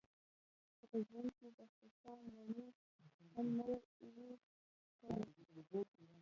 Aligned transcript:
که 0.77 0.83
په 0.91 0.97
ژوند 1.07 1.29
کې 1.37 1.47
دخوسا 1.57 2.13
مڼې 2.33 2.67
خوند 3.29 3.49
نه 3.57 3.63
وي 3.69 3.79
څکلی. 3.87 4.33